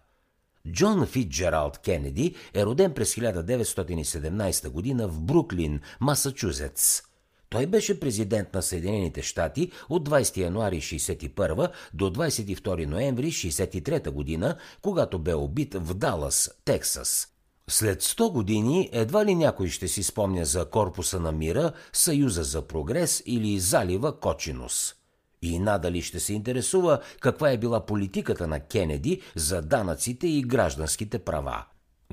Джон 0.72 1.06
Фитджералд 1.06 1.78
Кенеди 1.78 2.36
е 2.54 2.66
роден 2.66 2.94
през 2.94 3.16
1917 3.16 4.70
година 4.70 5.08
в 5.08 5.22
Бруклин, 5.22 5.82
Масачузетс. 6.00 7.02
Той 7.50 7.66
беше 7.66 8.00
президент 8.00 8.54
на 8.54 8.62
Съединените 8.62 9.22
щати 9.22 9.72
от 9.90 10.10
20 10.10 10.38
януари 10.38 10.82
61 10.82 11.72
до 11.94 12.10
22 12.10 12.86
ноември 12.86 13.28
63 13.28 14.10
година, 14.10 14.58
когато 14.82 15.20
бе 15.20 15.34
убит 15.34 15.74
в 15.74 15.94
Далас, 15.94 16.52
Тексас. 16.66 17.28
След 17.70 18.04
100 18.04 18.32
години 18.32 18.90
едва 18.92 19.26
ли 19.26 19.36
някой 19.36 19.68
ще 19.68 19.88
си 19.88 20.04
спомня 20.04 20.46
за 20.46 20.66
Корпуса 20.66 21.20
на 21.20 21.32
мира, 21.32 21.72
Съюза 21.94 22.44
за 22.44 22.62
прогрес 22.62 23.24
или 23.26 23.60
залива 23.60 24.20
Кочинус. 24.20 24.94
И 25.42 25.60
надали 25.60 26.02
ще 26.02 26.20
се 26.20 26.34
интересува 26.34 27.00
каква 27.20 27.52
е 27.52 27.58
била 27.58 27.86
политиката 27.86 28.48
на 28.48 28.60
Кенеди 28.60 29.22
за 29.36 29.62
данъците 29.62 30.28
и 30.28 30.42
гражданските 30.42 31.20
права. 31.20 31.66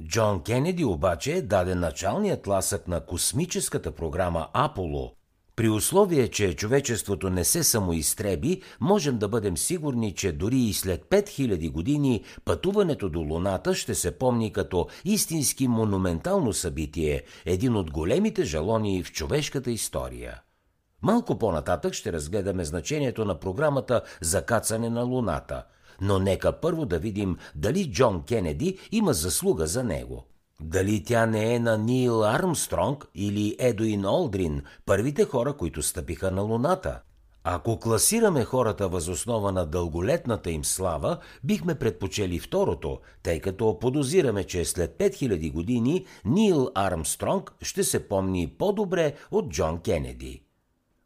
Джон 0.03 0.43
Кенеди 0.43 0.85
обаче 0.85 1.43
даде 1.43 1.75
началният 1.75 2.47
ласък 2.47 2.89
на 2.89 3.01
космическата 3.01 3.93
програма 3.93 4.49
Аполо, 4.53 5.13
при 5.59 5.69
условие, 5.69 6.29
че 6.29 6.55
човечеството 6.55 7.31
не 7.31 7.45
се 7.45 7.65
самоизтреби, 7.65 8.63
можем 8.81 9.19
да 9.19 9.29
бъдем 9.29 9.57
сигурни, 9.57 10.15
че 10.15 10.33
дори 10.33 10.57
и 10.57 10.73
след 10.73 11.05
5000 11.05 11.71
години 11.71 12.25
пътуването 12.45 13.09
до 13.09 13.21
Луната 13.21 13.75
ще 13.75 13.95
се 13.95 14.19
помни 14.19 14.53
като 14.53 14.87
истински 15.05 15.69
монументално 15.69 16.53
събитие, 16.53 17.23
един 17.47 17.77
от 17.77 17.91
големите 17.91 18.45
жалони 18.45 19.03
в 19.03 19.13
човешката 19.13 19.71
история. 19.71 20.41
Малко 21.03 21.39
по-нататък 21.39 21.95
ще 21.95 22.13
разгледаме 22.13 22.65
значението 22.65 23.25
на 23.25 23.41
програмата 23.41 24.03
за 24.21 24.43
кацане 24.43 24.91
на 24.91 25.03
Луната, 25.03 25.65
но 26.01 26.19
нека 26.19 26.53
първо 26.53 26.87
да 26.87 26.99
видим 26.99 27.37
дали 27.55 27.93
Джон 27.93 28.23
Кенеди 28.23 28.79
има 28.93 29.13
заслуга 29.13 29.67
за 29.67 29.85
него. 29.85 30.25
Дали 30.63 31.05
тя 31.05 31.27
не 31.27 31.55
е 31.55 31.59
на 31.59 31.79
Нил 31.79 32.25
Армстронг 32.25 33.07
или 33.15 33.57
Едуин 33.59 34.07
Олдрин, 34.07 34.63
първите 34.87 35.25
хора, 35.25 35.53
които 35.57 35.83
стъпиха 35.83 36.31
на 36.31 36.43
Луната? 36.43 37.01
Ако 37.45 37.79
класираме 37.79 38.45
хората 38.45 38.89
възоснова 38.89 39.53
на 39.53 39.67
дълголетната 39.67 40.51
им 40.51 40.65
слава, 40.65 41.19
бихме 41.45 41.75
предпочели 41.75 42.39
второто, 42.39 43.01
тъй 43.23 43.41
като 43.41 43.79
подозираме, 43.79 44.45
че 44.45 44.65
след 44.65 44.99
5000 44.99 45.53
години 45.53 46.07
Нил 46.25 46.71
Армстронг 46.75 47.55
ще 47.63 47.85
се 47.85 48.09
помни 48.09 48.55
по-добре 48.59 49.15
от 49.31 49.51
Джон 49.51 49.81
Кенеди. 49.81 50.43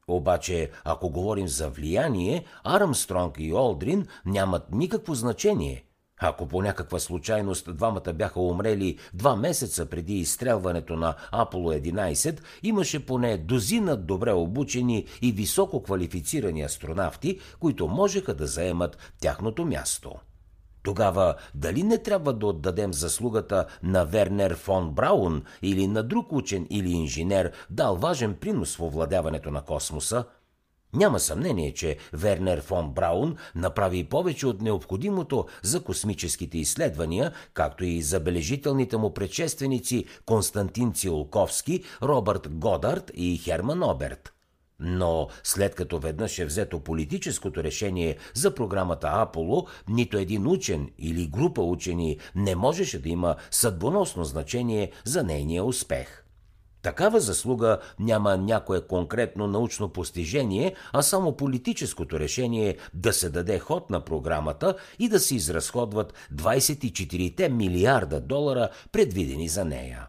Обаче, 0.09 0.71
ако 0.85 1.11
говорим 1.11 1.49
за 1.49 1.69
влияние, 1.69 2.45
Армстронг 2.65 3.37
и 3.39 3.55
Олдрин 3.55 4.07
нямат 4.27 4.73
никакво 4.73 5.15
значение– 5.15 5.85
ако 6.23 6.47
по 6.47 6.63
някаква 6.63 6.99
случайност 6.99 7.77
двамата 7.77 8.13
бяха 8.15 8.41
умрели 8.41 8.99
два 9.15 9.37
месеца 9.37 9.87
преди 9.87 10.15
изстрелването 10.15 10.97
на 10.97 11.15
Аполо 11.33 11.73
11, 11.73 12.41
имаше 12.63 13.07
поне 13.07 13.39
дозина 13.39 13.97
добре 13.97 14.33
обучени 14.33 15.07
и 15.23 15.33
високо 15.33 15.83
квалифицирани 15.83 16.63
астронавти, 16.63 17.41
които 17.61 17.89
можеха 17.89 18.35
да 18.35 18.47
заемат 18.47 18.99
тяхното 19.21 19.65
място. 19.65 20.13
Тогава 20.83 21.35
дали 21.55 21.83
не 21.83 21.99
трябва 21.99 22.33
да 22.33 22.47
отдадем 22.47 22.93
заслугата 22.93 23.67
на 23.83 24.05
Вернер 24.05 24.57
фон 24.57 24.91
Браун 24.91 25.43
или 25.63 25.87
на 25.87 26.03
друг 26.03 26.33
учен 26.33 26.67
или 26.71 26.91
инженер, 26.91 27.53
дал 27.71 27.97
важен 27.97 28.35
принос 28.35 28.77
в 28.77 28.81
овладяването 28.81 29.51
на 29.51 29.63
космоса– 29.63 30.25
няма 30.95 31.21
съмнение, 31.21 31.75
че 31.75 31.97
Вернер 32.13 32.63
фон 32.63 32.91
Браун 32.91 33.37
направи 33.55 34.05
повече 34.05 34.47
от 34.47 34.61
необходимото 34.61 35.47
за 35.63 35.83
космическите 35.83 36.59
изследвания, 36.59 37.33
както 37.55 37.85
и 37.85 38.03
забележителните 38.03 38.97
му 38.97 39.15
предшественици 39.15 40.05
Константин 40.27 40.93
Цилковски, 40.93 41.85
Робърт 42.03 42.49
Годард 42.51 43.11
и 43.15 43.39
Херман 43.39 43.83
Оберт. 43.83 44.33
Но 44.81 45.29
след 45.43 45.75
като 45.75 45.99
веднъж 45.99 46.39
е 46.39 46.45
взето 46.45 46.81
политическото 46.81 47.65
решение 47.65 48.17
за 48.35 48.55
програмата 48.55 49.11
Аполо, 49.13 49.67
нито 49.89 50.19
един 50.19 50.47
учен 50.47 50.91
или 50.99 51.27
група 51.27 51.63
учени 51.63 52.19
не 52.35 52.57
можеше 52.57 53.03
да 53.03 53.09
има 53.09 53.37
съдбоносно 53.51 54.25
значение 54.25 54.93
за 55.05 55.23
нейния 55.23 55.65
успех. 55.65 56.22
Такава 56.83 57.21
заслуга 57.21 57.79
няма 57.99 58.37
някое 58.37 58.81
конкретно 58.81 59.47
научно 59.47 59.89
постижение, 59.89 60.75
а 60.93 61.03
само 61.03 61.37
политическото 61.37 62.21
решение 62.21 62.77
да 62.95 63.13
се 63.13 63.31
даде 63.31 63.59
ход 63.59 63.91
на 63.91 64.01
програмата 64.01 64.77
и 64.99 65.09
да 65.09 65.21
се 65.21 65.35
изразходват 65.35 66.15
24 66.35 67.49
милиарда 67.49 68.21
долара, 68.21 68.69
предвидени 68.93 69.49
за 69.49 69.65
нея. 69.65 70.09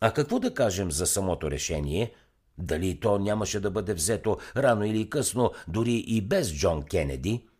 А 0.00 0.12
какво 0.12 0.38
да 0.38 0.54
кажем 0.54 0.92
за 0.92 1.06
самото 1.06 1.50
решение? 1.50 2.12
Дали 2.58 3.00
то 3.00 3.18
нямаше 3.18 3.60
да 3.60 3.70
бъде 3.70 3.94
взето 3.94 4.36
рано 4.56 4.84
или 4.84 5.10
късно, 5.10 5.50
дори 5.68 5.94
и 5.94 6.20
без 6.20 6.54
Джон 6.54 6.82
Кенеди– 6.82 7.46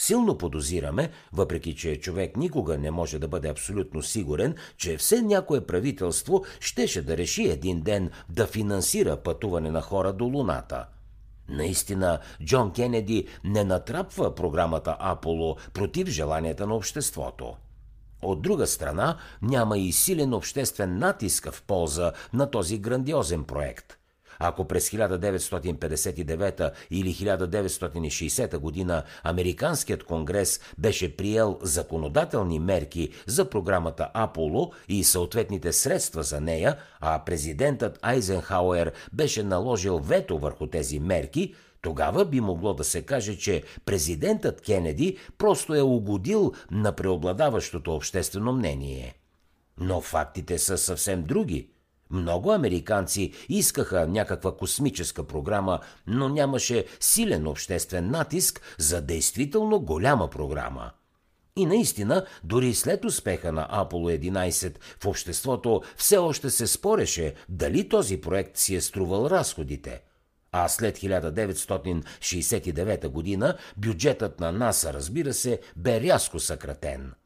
Силно 0.00 0.38
подозираме, 0.38 1.10
въпреки 1.32 1.76
че 1.76 2.00
човек 2.00 2.36
никога 2.36 2.78
не 2.78 2.90
може 2.90 3.18
да 3.18 3.28
бъде 3.28 3.48
абсолютно 3.48 4.02
сигурен, 4.02 4.54
че 4.76 4.96
все 4.96 5.22
някое 5.22 5.66
правителство 5.66 6.44
щеше 6.60 7.02
да 7.02 7.16
реши 7.16 7.48
един 7.48 7.80
ден 7.80 8.10
да 8.28 8.46
финансира 8.46 9.16
пътуване 9.16 9.70
на 9.70 9.80
хора 9.80 10.12
до 10.12 10.24
Луната. 10.24 10.86
Наистина, 11.48 12.18
Джон 12.44 12.72
Кенеди 12.72 13.28
не 13.44 13.64
натрапва 13.64 14.34
програмата 14.34 14.96
Аполо 15.00 15.56
против 15.72 16.08
желанията 16.08 16.66
на 16.66 16.74
обществото. 16.74 17.56
От 18.22 18.42
друга 18.42 18.66
страна, 18.66 19.16
няма 19.42 19.78
и 19.78 19.92
силен 19.92 20.34
обществен 20.34 20.98
натиск 20.98 21.50
в 21.50 21.62
полза 21.62 22.12
на 22.32 22.50
този 22.50 22.78
грандиозен 22.78 23.44
проект. 23.44 23.98
Ако 24.38 24.64
през 24.64 24.90
1959 24.90 26.70
или 26.90 27.14
1960 27.14 28.58
година 28.58 29.02
Американският 29.22 30.04
конгрес 30.04 30.60
беше 30.78 31.16
приел 31.16 31.58
законодателни 31.62 32.58
мерки 32.58 33.10
за 33.26 33.50
програмата 33.50 34.10
Аполо 34.14 34.72
и 34.88 35.04
съответните 35.04 35.72
средства 35.72 36.22
за 36.22 36.40
нея, 36.40 36.76
а 37.00 37.22
президентът 37.26 37.98
Айзенхауер 38.02 38.92
беше 39.12 39.42
наложил 39.42 39.98
вето 39.98 40.38
върху 40.38 40.66
тези 40.66 40.98
мерки, 40.98 41.54
тогава 41.82 42.24
би 42.24 42.40
могло 42.40 42.74
да 42.74 42.84
се 42.84 43.02
каже, 43.02 43.38
че 43.38 43.62
президентът 43.84 44.60
Кенеди 44.60 45.18
просто 45.38 45.74
е 45.74 45.82
угодил 45.82 46.52
на 46.70 46.92
преобладаващото 46.92 47.94
обществено 47.94 48.52
мнение. 48.52 49.14
Но 49.80 50.00
фактите 50.00 50.58
са 50.58 50.78
съвсем 50.78 51.22
други– 51.22 51.70
много 52.10 52.52
американци 52.52 53.32
искаха 53.48 54.08
някаква 54.08 54.56
космическа 54.56 55.26
програма, 55.26 55.80
но 56.06 56.28
нямаше 56.28 56.84
силен 57.00 57.46
обществен 57.46 58.10
натиск 58.10 58.60
за 58.78 59.00
действително 59.00 59.80
голяма 59.80 60.30
програма. 60.30 60.90
И 61.56 61.66
наистина, 61.66 62.26
дори 62.44 62.74
след 62.74 63.04
успеха 63.04 63.52
на 63.52 63.66
Аполо 63.70 64.10
11 64.10 64.76
в 65.00 65.06
обществото 65.06 65.82
все 65.96 66.16
още 66.16 66.50
се 66.50 66.66
спореше 66.66 67.34
дали 67.48 67.88
този 67.88 68.20
проект 68.20 68.56
си 68.56 68.74
е 68.74 68.80
струвал 68.80 69.26
разходите. 69.30 70.02
А 70.52 70.68
след 70.68 70.98
1969 70.98 73.08
година 73.08 73.56
бюджетът 73.76 74.40
на 74.40 74.52
НАСА, 74.52 74.92
разбира 74.92 75.34
се, 75.34 75.60
бе 75.76 76.00
рязко 76.00 76.40
съкратен– 76.40 77.12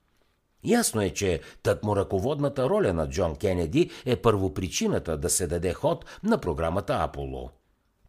Ясно 0.65 1.03
е, 1.03 1.11
че 1.11 1.41
тъкмо 1.62 1.97
ръководната 1.97 2.69
роля 2.69 2.93
на 2.93 3.09
Джон 3.09 3.37
Кенеди 3.37 3.91
е 4.06 4.17
първопричината 4.17 5.17
да 5.17 5.31
се 5.31 5.47
даде 5.47 5.73
ход 5.73 6.05
на 6.23 6.39
програмата 6.39 6.97
Аполо. 7.00 7.50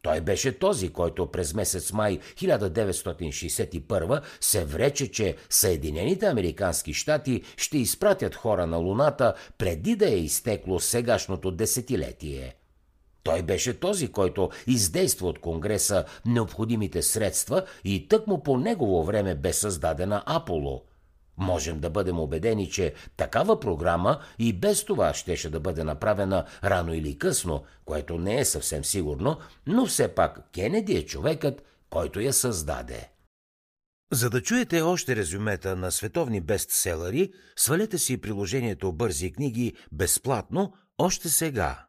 Той 0.01 0.21
беше 0.21 0.59
този, 0.59 0.89
който 0.89 1.27
през 1.27 1.53
месец 1.53 1.93
май 1.93 2.19
1961 2.19 4.21
се 4.41 4.65
врече, 4.65 5.11
че 5.11 5.35
Съединените 5.49 6.25
Американски 6.25 6.93
щати 6.93 7.41
ще 7.57 7.77
изпратят 7.77 8.35
хора 8.35 8.67
на 8.67 8.77
Луната 8.77 9.33
преди 9.57 9.95
да 9.95 10.09
е 10.09 10.17
изтекло 10.17 10.79
сегашното 10.79 11.51
десетилетие. 11.51 12.55
Той 13.23 13.41
беше 13.41 13.79
този, 13.79 14.07
който 14.07 14.49
издейства 14.67 15.27
от 15.27 15.39
Конгреса 15.39 16.05
необходимите 16.25 17.01
средства 17.01 17.63
и 17.83 18.07
тъкмо 18.07 18.43
по 18.43 18.57
негово 18.57 19.03
време 19.03 19.35
бе 19.35 19.53
създадена 19.53 20.23
Аполо– 20.25 20.83
Можем 21.37 21.79
да 21.79 21.89
бъдем 21.89 22.19
убедени, 22.19 22.69
че 22.69 22.93
такава 23.17 23.59
програма 23.59 24.19
и 24.39 24.53
без 24.53 24.85
това 24.85 25.13
щеше 25.13 25.49
да 25.49 25.59
бъде 25.59 25.83
направена 25.83 26.45
рано 26.63 26.93
или 26.93 27.17
късно, 27.17 27.63
което 27.85 28.17
не 28.17 28.39
е 28.39 28.45
съвсем 28.45 28.85
сигурно, 28.85 29.37
но 29.67 29.85
все 29.85 30.07
пак 30.07 30.51
Кенеди 30.51 30.93
е 30.93 31.05
човекът, 31.05 31.63
който 31.89 32.19
я 32.19 32.33
създаде. 32.33 33.09
За 34.11 34.29
да 34.29 34.41
чуете 34.41 34.81
още 34.81 35.15
резюмета 35.15 35.75
на 35.75 35.91
световни 35.91 36.41
бестселери, 36.41 37.33
свалете 37.55 37.97
си 37.97 38.21
приложението 38.21 38.91
Бързи 38.91 39.33
книги 39.33 39.73
безплатно 39.91 40.73
още 40.97 41.29
сега. 41.29 41.85